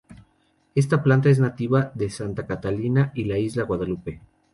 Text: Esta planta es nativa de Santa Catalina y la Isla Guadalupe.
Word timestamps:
Esta 0.73 1.03
planta 1.03 1.29
es 1.29 1.37
nativa 1.39 1.91
de 1.93 2.09
Santa 2.09 2.47
Catalina 2.47 3.11
y 3.13 3.25
la 3.25 3.37
Isla 3.37 3.65
Guadalupe. 3.65 4.19